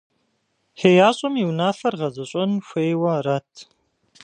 [0.79, 3.51] ХеящӀэм и унафээр гъэзэщӀэн хуейуэ арат.